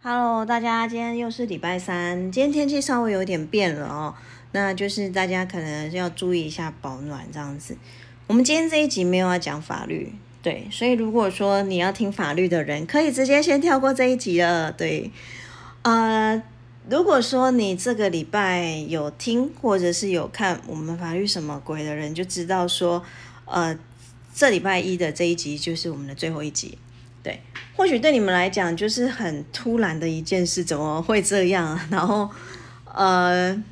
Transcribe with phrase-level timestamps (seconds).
[0.00, 4.14] Hello，大家，今天又是礼拜三，今天天气稍微有点变了哦，
[4.52, 7.76] 那就是大家可能要注意一下保暖这样子。
[8.28, 14.70] 我们今天这一集没有要讲法律，对，所以如果说你要听法律的人，可以直接先跳过这一集了。
[14.70, 15.10] 对，
[15.82, 16.40] 呃，
[16.88, 23.02] 如果说你这个礼拜有听或者是有看我们法律什么鬼的人，就知道说，
[23.46, 23.76] 呃，
[24.32, 26.78] 这礼拜一的这一集就是我们的最后一集。
[27.22, 27.40] 对，
[27.76, 31.78] 或许对你们来讲就是很突然的一件事，怎么会这样？
[31.90, 32.30] 然后，
[32.94, 33.62] 呃，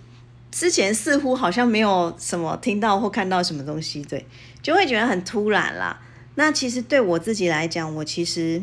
[0.51, 4.27] 之前似乎好像没有什么听到或看到什么东西，对，
[4.63, 6.01] 就会觉得很突然啦。
[6.35, 8.63] 那其实对我自己来讲，我其实，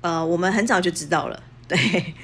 [0.00, 2.14] 呃，我们很早就知道了，对。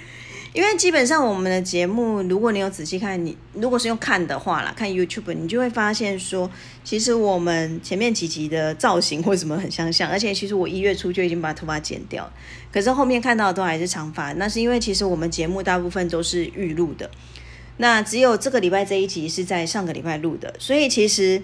[0.54, 6.48] 因为基本上我们的节目，如果你有仔细看，你如果是用看的话啦，看 YouTube，你就会发现说，
[6.84, 12.32] 其实我们前面几集的造型或什么很相像，而且其实我一月初就已经把头发剪掉，
[12.72, 14.32] 可是后面看到的都还是长发。
[14.34, 17.10] 那是因为其实我们节目大部分都是预录的，
[17.78, 21.42] 那只有这个礼拜这一集是在上个礼拜录的，所以其实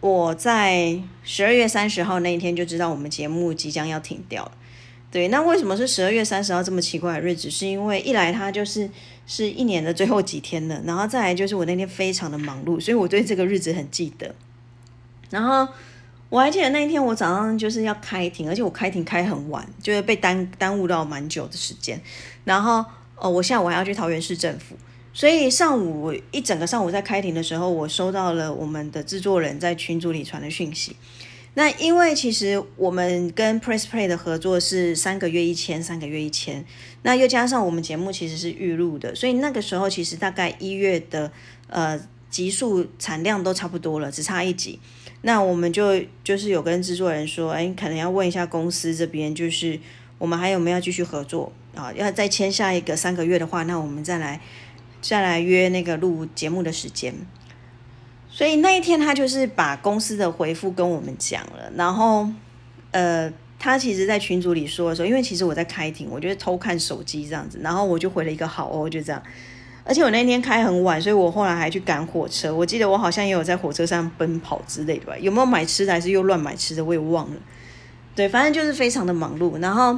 [0.00, 4.52] 我在十二月三十号那一天就知道我们节目即将要停掉了。
[5.14, 7.48] 对，那为什么是十二月三十号这么奇怪的日子？
[7.48, 8.90] 是因为一来它就是
[9.28, 14.34] 是一年的最后几天了，然后再来就是我那天非常的忙碌，所以我对这个日子很记得。
[15.30, 15.68] 然后
[16.28, 22.00] 我还记得那一天我早上就是要开庭，而且我开庭开很晚，就是被耽耽误到蛮久的时间。
[22.42, 24.74] 然后哦，我下午还要去桃园市政府，
[25.12, 30.96] 所以上午一整个上午在开庭的时候，我收到了我们的制作人在群组里传的讯息。
[31.56, 36.64] 那因为其实我们跟 Press Play 的合作是三个月一千，三个月一千，
[37.02, 41.30] 那又加上我们节目其实是预录的，所以那个时候其实大概一月的
[41.68, 44.80] 呃集数产量都差不多了，只差一集。
[45.22, 49.78] 那我们就就是有跟制作人说，哎，可能要问一下公司这边，就是
[50.18, 51.92] 我们还有没有继续合作啊？
[51.92, 54.40] 要再签下一个三个月的话，那我们再来
[55.00, 57.14] 再来约那个录节目的时间。
[58.34, 62.28] 所以那一天，他就是把公司的回复跟我们讲了，然后，
[62.90, 69.22] 呃，他其实，在群组里说的时候，因为其实我在开庭，我就偷看手机这样子，然后我就回了一个好哦，就这样。
[69.84, 72.52] 而且我那天开很晚，所以我后来还去赶火车。
[72.52, 75.16] 我记得我好像也有在火车上奔跑之类的吧？
[75.18, 77.36] 有没有买吃的，还是又乱买吃的，我也忘了。
[78.16, 79.60] 对，反正就是非常的忙碌。
[79.60, 79.96] 然后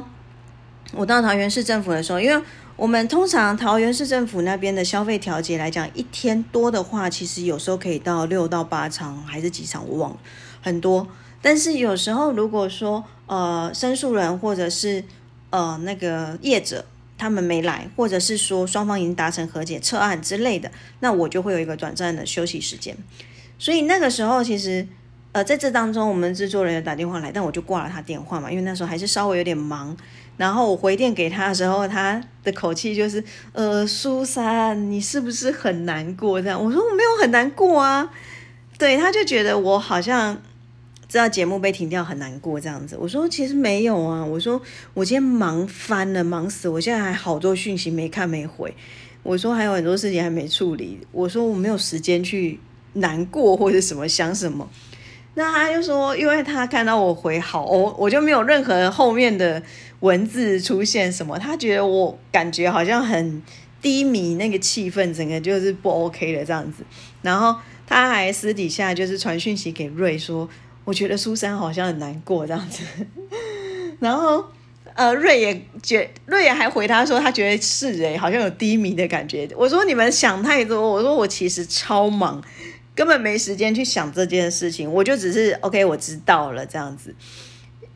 [0.93, 2.43] 我到桃园市政府的时候，因为
[2.77, 10.17] 我们通常桃园市政府那边的消费调节来讲，一天多的话，其实有时候可以到六到八场，还是几场，我忘了
[10.61, 11.07] 很多。
[11.41, 15.03] 但是有时候如果说呃申诉人或者是
[15.49, 16.85] 呃那个业者
[17.17, 22.95] 他们没来，或者是说双方已经达成和解撤案之类的，那我就会有一个短暂的休息时间。
[23.57, 24.87] 所以那个时候其实
[25.31, 29.97] 呃在这当中，我们制作人员打电话来，但我就挂了他电话嘛，因为那时候还是稍微有点忙。
[30.37, 36.39] 然后我回电给他的时候，他的口气就是，呃，苏珊，你是不是很难过？
[36.39, 38.09] 这样，我说我没有很难过啊。
[38.77, 40.39] 对，他就觉得我好像
[41.09, 42.95] 知道节目被停掉很难过这样子。
[42.99, 44.61] 我说其实没有啊，我说
[44.93, 48.71] 我今天忙翻了，忙死，我现在还好多讯息没看没回。
[49.23, 50.99] 我说还有很多事情还没处理。
[51.11, 52.59] 我说我没有时间去
[52.93, 54.69] 难过或者什么想什么。
[55.37, 59.63] 那他就说，因为他看到我回好，我我就没有任何后面的。
[60.01, 61.39] 文字出现什么？
[61.39, 63.41] 他觉得我感觉好像很
[63.81, 66.83] 低迷，那个气氛整个就是不 OK 的这样子。
[67.23, 67.55] 然后
[67.87, 70.47] 他还私底下就是传讯息给瑞说，
[70.85, 72.83] 我觉得苏珊好像很难过这样子。
[73.99, 74.45] 然后
[74.93, 79.49] 呃，瑞也觉瑞也还回他说，他觉得是诶，好像有低迷的感觉。
[79.57, 82.39] 我说你们想太多，我说我其实超忙，
[82.97, 87.13] 根本没时间去想这件事情，我就只是 OK，我知道了这样子。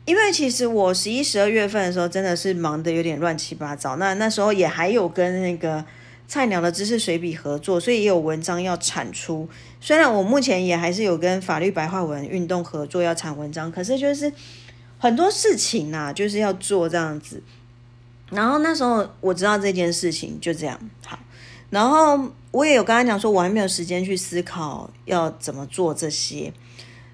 [0.04, 5.84] 因为其实我十一、十二月份的时候真的是忙得有点乱七八糟，那那时候也还有跟那个
[6.28, 9.48] 菜鸟的知识随笔合作，所以也有文章要产出。
[9.80, 14.32] 虽然我目前也还是有跟法律白话文运动合作要产文章，可是就是
[14.98, 17.42] 很多事情呐，就是要做这样子。
[18.30, 21.18] 然后那时候我知道这件事情就这样好，
[21.72, 22.20] 然后
[22.50, 26.52] 我也有跟他讲说，我还没有时间去思考要怎么做这些。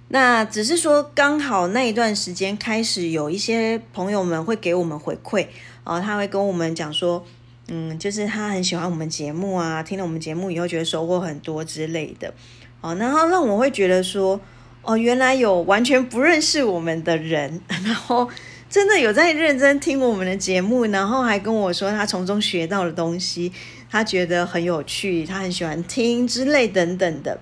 [0.09, 5.47] 那只是说，刚好那一段时间开始有一些朋友们会给我们回馈，
[5.85, 7.25] 哦，他会跟我们讲说，
[7.69, 12.35] 嗯，就是他很喜欢我们节目啊，听了我们节目以后觉得收获很多之类的，
[12.81, 14.41] 哦，然后让我会觉得说，
[14.83, 18.29] 哦，原来有完全不认识我们的人， 然后
[18.69, 23.53] 真的有在认真听我们的节目，然后还跟我说他从中学到的东西，
[23.91, 27.39] 他觉得很有趣，他很喜欢听之类等等的，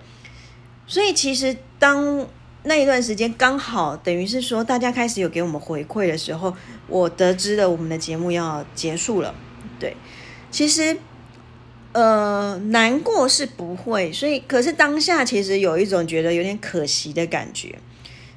[0.86, 2.26] 所以其实当。
[2.68, 6.52] 那一段时间刚好等于是说，大家开始有给我们回馈的时候，
[6.88, 9.32] 我得知了我们的节目要结束了。
[9.78, 9.96] 对，
[10.50, 10.96] 其实
[11.92, 17.78] 呃难过是不会，所以可是当下其实有一种觉得有点可惜的感觉，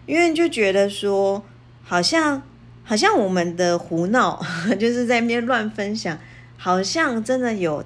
[0.05, 1.43] 因为就觉得说
[1.83, 2.43] 好像
[2.83, 4.39] 好像我们的胡闹
[4.79, 6.19] 就是在那边乱分享，
[6.55, 7.83] 好像真的有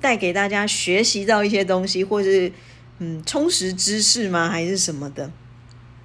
[0.00, 2.52] 带给大家学习到一些东西，或是
[2.98, 4.48] 嗯充实知识吗？
[4.48, 5.30] 还是什么的？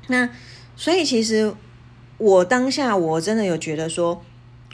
[0.08, 0.30] 那
[0.76, 1.54] 所以其实
[2.18, 4.24] 我当下我真的有觉得说。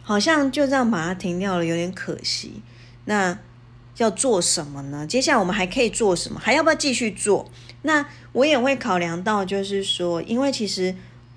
[0.01, 2.63] 好像就这样把它停掉了，有点可惜。
[3.05, 3.37] 那
[3.97, 5.05] 要做什么呢？
[5.05, 6.39] 接下来我们还可以做什么？
[6.39, 7.47] 还要不要继续做？
[7.83, 10.95] 那我也会考量到，就是说，因为其实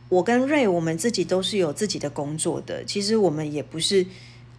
[0.08, 4.06] 我跟瑞我们自己都是有自己的工作的，其实我们也不是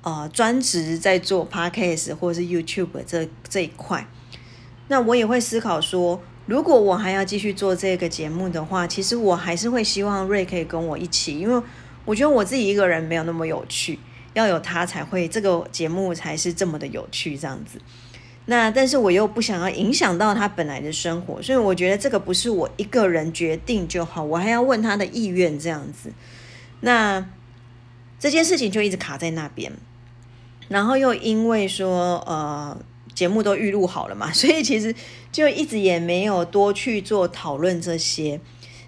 [0.04, 4.08] 呃专职在做 podcast 或者是 YouTube 这这一块。
[4.88, 11.64] 那我也会思考说，如果我还要继续做这个节目的话，其实我还是会希望瑞可以跟我一起，因为。
[12.06, 13.98] 我觉得我自己一个人没有那么有趣，
[14.34, 17.80] 要有他才会这个节目才是这么的有趣这样子。
[18.48, 26.12] 那但是我又不想要影响到他本来的生活，所以我觉得这个不是我一个人决定就好，我还要问他的意愿这样子。
[26.82, 27.26] 那
[28.20, 29.72] 这件事情就一直卡在那边，
[30.74, 32.76] 然后又因为说呃
[33.14, 34.94] 节目都预录好了嘛， 所以其实
[35.32, 38.42] 就一直也没有多去做讨论这些。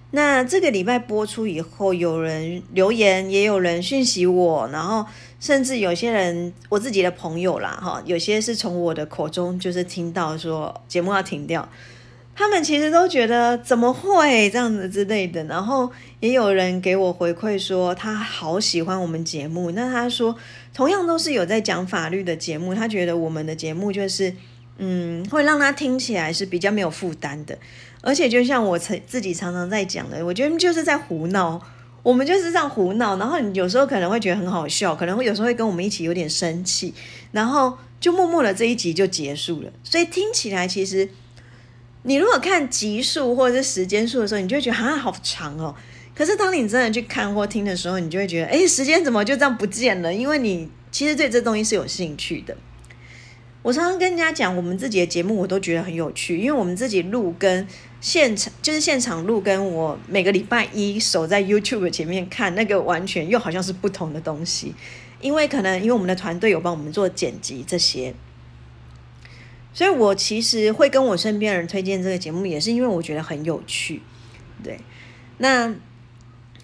[0.10, 5.06] 那这个礼拜播出以后，有人留言，也有人讯息我，然后
[5.40, 11.68] 甚至有些人我自己的朋友啦，哈，有些是从我的口中就是听到说节目要停掉，
[12.36, 15.90] 他们其实都觉得怎么会这样子之类的，然后
[16.20, 20.36] 也有人给我回馈说他好喜欢我们节目，那他说
[20.74, 24.36] 同样都是有在讲法律的节目，他觉得我们的节目就是
[24.78, 27.58] 嗯，会让他听起来是比较没有负担的。
[28.02, 31.60] 而且就像我曾自己常常在讲的，我觉得就是在胡闹，
[32.04, 36.94] 我们就是这样胡闹，然后你有时候可能会觉得很好笑，可能会有时候会跟我们一起有点生气，
[37.32, 39.72] 然后就默默的这一集就结束了。
[39.84, 41.10] 所以听起来其实，
[42.08, 45.74] 你如果看集数或者是时间数的时候，你就会觉得啊好长哦。
[46.16, 50.14] 可是当你真的去看或听的时候，你就会觉得，哎，时间怎么就这样不见了？
[50.14, 52.56] 因为你其实对这东西是有兴趣的。
[53.64, 57.68] 我常常跟人家讲，我们自己的节目我都觉得很有趣，因为我们自己录跟
[58.00, 64.76] 现场就是现场录，跟我每个礼拜一守在 YouTube 前面看那个完全又好像是不同的东西。
[65.20, 68.14] 因为可能因为我们的团队有帮我们做剪辑这些，
[69.76, 74.02] 所以我其实会跟我身边人推荐这个节目，也是因为我觉得很有趣。
[74.64, 74.80] 对，
[75.38, 75.76] 那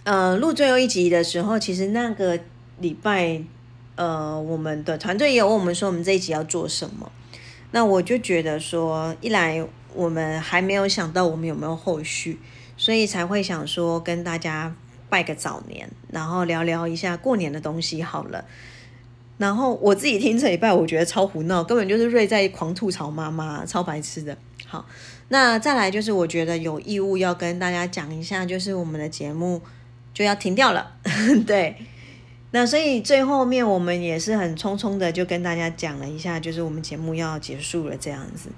[0.06, 2.40] 呃录最后一集的时候，其实那个
[2.80, 3.44] 礼拜。
[3.98, 7.12] 呃，我们的团队也有问我们说，我们这一集要做什么？
[7.72, 12.40] 那我就觉得说，一来我们还没有想到我们有没有后续，
[12.78, 14.74] 所以才会想说跟大家
[15.08, 18.46] 拜个早年，然后聊聊一下过年的东西好了。
[19.42, 24.38] 然后我自己听这一拜，我觉得超胡闹，根本就是瑞在狂吐槽妈妈，超白痴的。
[24.68, 24.86] 好，
[25.30, 29.60] 那再来就是我觉得有义务要跟大家讲一下，就是我们的节目
[30.14, 30.92] 就要停掉了，
[31.48, 31.76] 对。
[32.52, 38.50] 那所以最后面我们也是很匆匆的就跟大家讲了一下，就是我们节目要结束了这样子。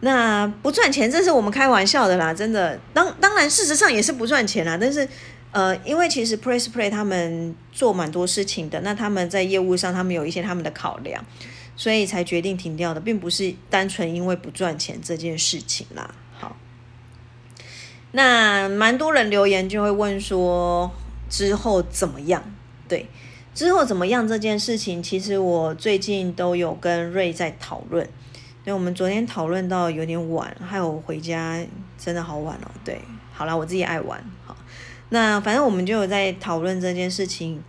[0.00, 2.78] 那不赚钱，这是我们开玩笑的啦，真的。
[2.94, 4.78] 当当然，事实上也是不赚钱啦。
[4.80, 5.06] 但是，
[5.50, 11.24] 呃，因为其实 Press Play 他们做蛮多事情的，那他们在业务上他们有一些他们的考量，
[11.74, 16.14] 所以才决定停掉的，并不是单纯因为不赚钱这件事情啦。
[16.38, 16.54] 好，
[18.12, 20.90] 那蛮多人留言就会问说
[21.30, 22.42] 之后怎么样？
[22.86, 23.06] 对，
[23.54, 28.06] 之后怎么样这件事情，其实我最近都有跟瑞在讨论。
[28.64, 31.58] 因为我们昨天讨论到有点晚，还有回家
[31.96, 32.70] 真的好晚哦。
[32.84, 33.00] 对，
[33.32, 34.22] 好了，我自己爱玩。
[35.10, 37.62] 那反正我们就有在讨论这件事情。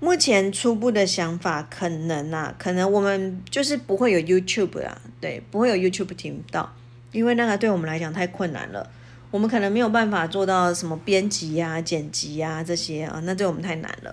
[0.00, 6.74] 目前初步的想法，可能啊，可能我们就是不会有 YouTube 啊，对，不会有 YouTube 听到，
[7.12, 8.90] 因为那个对我们来讲太困难了。
[9.30, 14.12] 我们可能没有办法做到什么编辑呀、剪辑呀这些啊，那对我们太难了。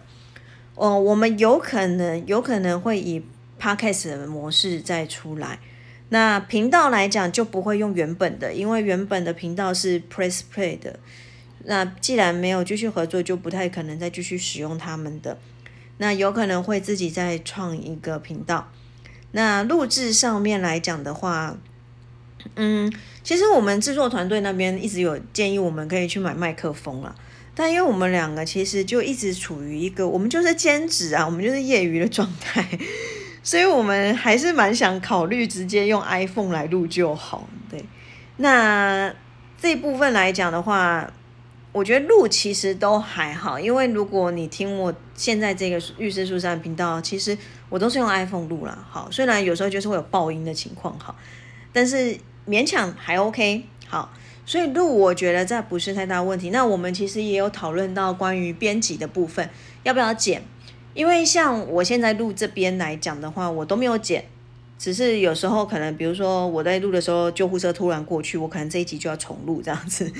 [0.76, 3.24] 哦，我们有可能有可能会以
[3.60, 5.60] podcast 的模式再出来。
[6.10, 11.00] 那频道来讲就不会用原本的，因为原本的频道是 Press Play 的。
[11.70, 15.38] 那既然没有继续合作，就不太可能再继续使用他们的。
[16.00, 18.72] 那有可能会自己再创一个频道。
[19.34, 21.56] 那录制上面来讲的话，
[22.56, 22.92] 嗯，
[23.24, 27.16] 其实我们制作团队那边一直有建议，我们可以去买麦克风了。
[27.54, 32.66] 但因为我们两个其实就一直处于一个，我们就是兼职啊，我们就是业余的状态，
[33.44, 37.48] 所以我们还是蛮想考虑直接用 iPhone 来录就好。
[37.70, 37.86] 对，
[38.38, 39.14] 那
[39.62, 41.12] 这部分来讲的话，
[41.72, 47.38] 我觉得录其实都还好，因为如果你听我现在这个律师书山频道，其实
[47.70, 48.88] 我都是用 iPhone 录啦。
[48.90, 51.16] 好，虽然有时候就是会有爆音的情况，好，
[51.72, 53.64] 但是勉强还 OK。
[53.88, 54.12] 好，
[54.48, 56.50] 所以录我觉得这不是太大问题。
[56.50, 59.48] 那我们其实也有讨论到关于编辑的部分，
[59.84, 60.42] 要不要剪？
[60.96, 64.26] 因为像我现在录这边来讲的话，我都没有剪，
[64.80, 70.12] 只是有时候可能，比如说我在录的时候，救护车突然过去，我可能这一集就要重录这样子。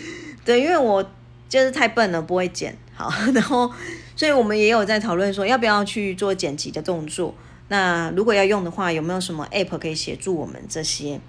[0.46, 1.04] 对，因为我。
[1.50, 3.70] 就是太笨了，不会剪好， 然后，
[4.16, 7.34] 所以我们也有在讨论说，要不要去做剪辑的动作。
[7.70, 11.20] 那如果要用的话，有没有什么 app 可以协助我们这些？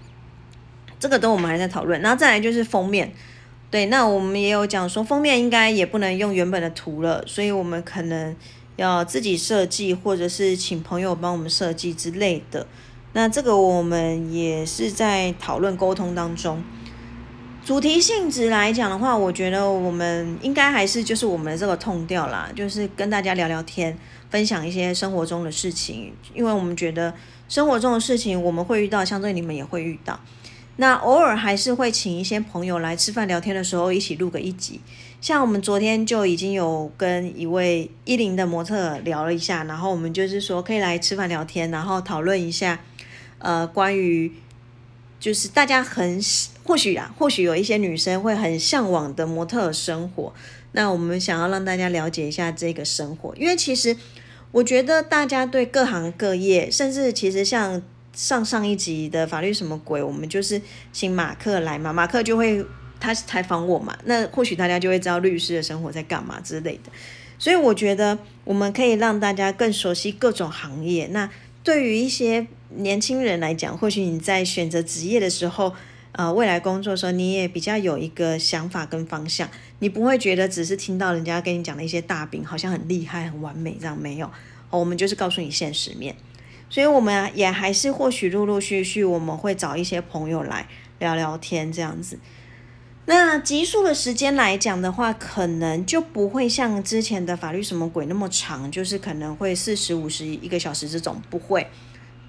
[0.99, 2.01] 这个都我们还在讨论。
[2.01, 3.13] 然后再来就是封面，
[3.71, 8.37] 对，那我们也有讲说，封面应该也不能用原本的图了，所以我们可能
[8.77, 12.67] 要自己设计，或者是请朋友帮我们设计之类的。
[13.13, 16.63] 那这个我们也是在讨论沟通当中。
[17.63, 23.97] 主题性质来讲的话，我觉得我们应该还是就是我们的这个痛调啦，就是跟大家聊聊天，
[24.29, 26.13] 分享一些生活中的事情。
[26.35, 27.15] 因为我们觉得
[27.49, 30.19] 生活中的事情我们会遇到，相对你们也会遇到。
[30.77, 34.81] 那偶尔还是会请一些朋友来吃饭聊天的时候一起录个一集。
[35.21, 42.81] 像我们昨天就已经有跟一位一零的模特聊了一下，然后我们就是说可以来吃饭聊天，然后讨论一下，
[43.39, 44.33] 呃，关于。
[45.21, 46.19] 就是大家很
[46.65, 50.33] 或许啊，或许有一些女生会很向往的模特生活。
[50.73, 53.97] 那我们想要让大家了解一下这个生活，因为其实
[54.51, 57.83] 我觉得大家对各行各业，甚至其实像
[58.15, 60.61] 上上一集的法律什么鬼，我们就是
[60.93, 62.65] 请马克来嘛，马克就会
[62.99, 66.91] 他采访我嘛，那或许大家就会知道律师的生活在干嘛之类的。
[67.39, 71.07] 所以我觉得我们可以让大家更熟悉各种行业。
[71.09, 71.29] 那
[71.63, 75.75] 对于一些年轻人来讲，或许你在选择职业的时候，
[76.13, 79.49] 呃，未来工作的时候，你也比较有一个想法跟方向，
[79.81, 84.27] 你不会觉得只是听到人家跟你讲的一些大饼，好像很厉害、很完美这样没有。
[84.71, 86.15] 哦我们就是告诉你现实面，
[86.69, 90.67] 所以我们也还是或许陆陆续续我们会找一些朋友来
[90.99, 92.19] 聊聊天这样子。
[93.11, 101.67] 那集数的时间来讲的话，可能就不会像之前的法律什么鬼那么长，就是可能会四十五十一个小时这种不会。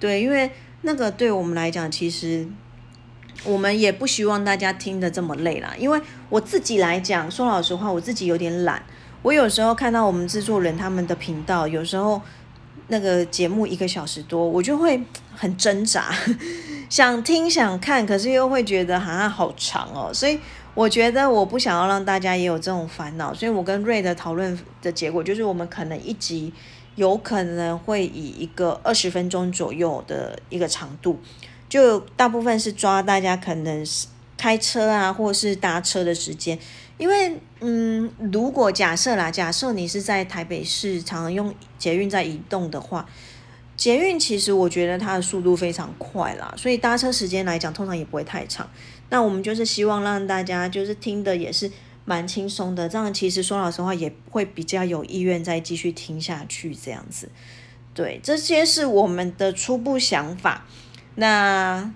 [0.00, 2.48] 对，因为那个对我们来讲，其实
[3.44, 5.72] 我们也不希望大家听得这么累啦。
[5.78, 8.82] 因为我自己来讲，说老实话，我自己有点懒。
[9.22, 12.20] 我有时候看到我们制作人他们的频道，有时候
[12.88, 15.00] 那个节目一个小时多，我就会
[15.32, 16.12] 很挣扎，
[16.90, 20.40] 想听想看，可是又会觉得好像好长哦，所以。
[20.74, 26.52] 我觉得我不想要让大家也有这种烦恼，所以我跟瑞的讨论的结果就是，我们可能一集
[26.94, 31.20] 有可能会以一个二十分钟左右的一个长度，
[31.68, 34.06] 就大部分是抓大家可能是
[34.38, 36.58] 开车啊，或是搭车的时间，
[36.96, 43.06] 因为嗯，如果假设啦，假设你是在台北市常用捷运在移动的话，
[43.76, 48.68] 捷运其实我觉得它的速度非常快啦，所以搭车时间来讲，通常也不会太长。
[49.12, 51.70] 那我们就是希望让大家就是听的也是
[52.06, 57.28] 蛮轻松的，这样其实说老实话也会比较有意愿再继续听下去这样子。
[57.92, 60.64] 对，这些是我们的初步想法。
[61.16, 61.92] 那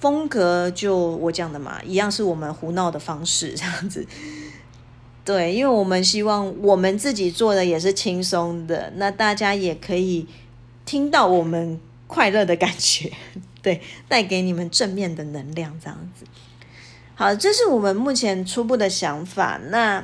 [0.00, 4.06] 风格就我讲的嘛，一样是我们胡闹的方式这样子。
[5.26, 10.26] 对，因为我们希望我们自己做的也是轻松的，那大家也可以
[10.86, 13.12] 听到我们快乐的感觉。
[13.68, 16.24] 对，带给你们正面的能量，这样子。
[17.14, 19.60] 好，这是我们目前初步的想法。
[19.68, 20.02] 那，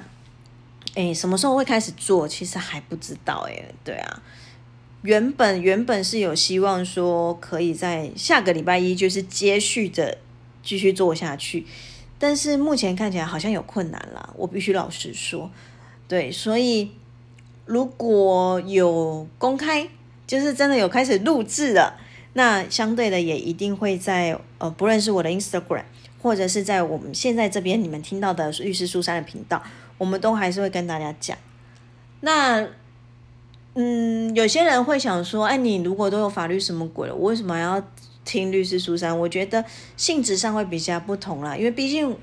[0.92, 2.28] 诶，什么时候会开始做？
[2.28, 3.46] 其实还不知道。
[3.48, 4.22] 诶，对啊，
[5.00, 10.18] 原本原本是有希望说可以在下个礼拜一就是接续的
[10.62, 11.64] 继续做下去，
[12.18, 14.34] 但是目前看起来好像有困难了。
[14.36, 15.50] 我必须老实说，
[16.06, 16.90] 对，所以
[17.64, 19.88] 如果有公开，
[20.26, 21.98] 就是真的有开始录制了。
[22.34, 25.84] 那相对的也一定会在呃，不论是我的 Instagram，
[26.20, 29.62] 或者是在我们现在这边你们听到的律师书山的频道，
[29.98, 31.38] 我们都还是会跟大家讲。
[32.20, 32.68] 那
[33.74, 37.82] 嗯，有些人会想说，哎，你如果都有法律什么鬼了，我为什么要
[38.24, 39.18] 听律师书山？
[39.18, 39.64] 我觉得
[39.96, 42.16] 性质上会比较不同啦，因为毕竟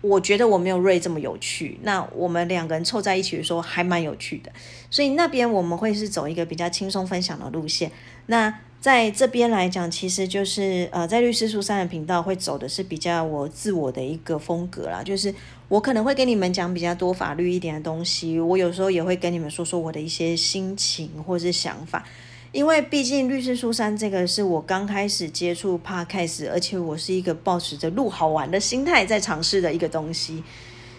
[0.00, 1.78] 我觉得我没有瑞这么有趣。
[1.82, 4.52] 那我们两个人凑在一起的时候还蛮有趣的，
[4.90, 7.90] 所以那边我们会是走一个比较轻松分享的路线。
[8.26, 15.34] 那在这边来讲，其实就是呃，在律师书三的频道会走的是比较我自我的一个风格啦，就是
[15.66, 22.06] 我可能会跟你们讲比较多法律一点的东西，我有时候也会跟你们说说我的一些心情或是想法，
[22.52, 30.44] 因为毕竟律师书三这个是我刚开始接触 podcast，而且我是一个抱持着录好玩的心态在尝试的一个东西。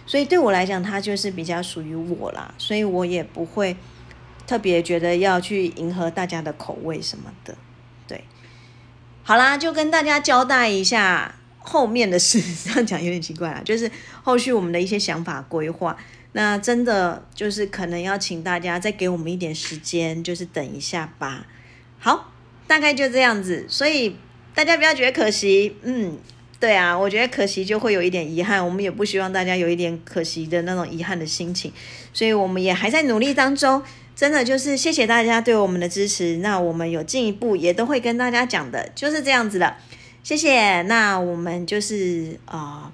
[0.06, 3.74] 所以对我来讲，它就是比较属于我啦，所以我也不会
[4.46, 7.56] 特别觉得要去迎合大家的口味什么的。
[9.30, 13.88] 好啦，就跟大家交代一下后面的事， 这样讲有点奇怪啊，就是
[14.24, 15.96] 后续我们的一些想法规划。
[16.32, 21.46] 那真的就是可能要请大家再给我们一点时间，就是等一下吧。
[22.00, 22.32] 好，
[22.66, 24.16] 大概就这样子，所以
[24.52, 26.18] 大家不要觉得可惜，嗯。
[26.58, 31.72] 对啊，我觉得可惜就会有一点遗憾，我们也不希望大家有一点可惜的那种遗憾的心情，
[32.12, 33.80] 所以我们也还在努力当中。
[34.20, 39.74] 真的就是谢谢大家对我们的支持，那我们有进一步也都会跟大家讲的，就是这样子的。
[40.22, 42.92] 谢谢，那我们就是啊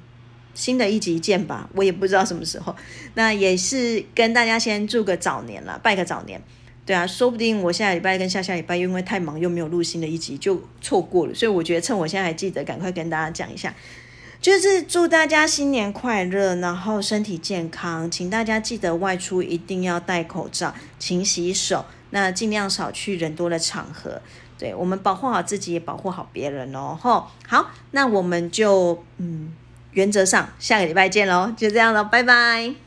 [0.54, 2.76] 新的一集见吧，我也不知道什么时候，
[3.14, 6.40] 那也是跟大家先祝个早年了，拜个早年。
[6.84, 13.74] 对啊，说不定我下礼拜跟下下礼拜因为太忙又没有录新的一集就错过了，所以我觉得趁我现在还记得，赶快跟大家讲一下，
[14.46, 24.22] 就是祝大家新年快乐，然后身体健康，请大家记得外出一定要戴口罩，勤洗手，那尽量少去人多的场合，
[24.56, 26.96] 对我们保护好自己也保护好别人哦。
[27.02, 29.52] 吼，好，那我们就嗯，
[29.90, 32.85] 原则上下个礼拜见喽，就这样了，拜拜。